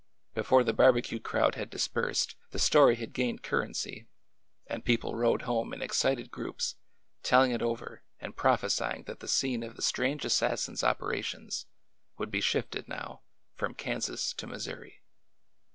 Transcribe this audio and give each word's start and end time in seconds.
Before 0.33 0.63
the 0.63 0.73
bar 0.73 0.91
becue 0.91 1.21
crowd 1.21 1.53
had 1.53 1.69
dispersed, 1.69 2.33
the 2.49 2.57
story 2.57 2.95
had 2.95 3.13
gained 3.13 3.43
currency, 3.43 4.07
and 4.65 4.83
people 4.83 5.13
rode 5.15 5.43
home 5.43 5.75
in 5.75 5.83
excited 5.83 6.31
groups, 6.31 6.73
telling 7.21 7.51
it 7.51 7.61
over 7.61 8.01
and 8.19 8.35
prophesying 8.35 9.03
that 9.03 9.19
the 9.19 9.27
scene 9.27 9.61
of 9.61 9.75
the 9.75 9.83
strange 9.83 10.25
assassin's 10.25 10.83
operations 10.83 11.67
would 12.17 12.31
be 12.31 12.41
shifted 12.41 12.87
now 12.87 13.21
from 13.53 13.75
Kansas 13.75 14.33
to 14.33 14.47
Mis 14.47 14.65
souri. 14.65 14.93